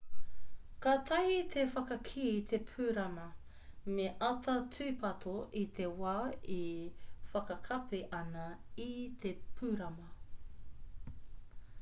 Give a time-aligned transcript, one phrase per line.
[0.83, 3.25] kātahi me whakakī te pūrama
[3.97, 5.35] me āta tūpato
[5.65, 6.15] i te wā
[6.57, 6.59] e
[7.35, 8.47] whakakapi ana
[8.89, 8.91] i
[9.27, 10.11] te pūrama